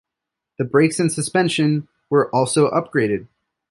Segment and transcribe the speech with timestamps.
[0.57, 3.27] The brakes and suspension were also upgraded.